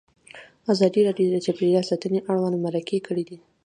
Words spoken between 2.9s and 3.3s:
کړي.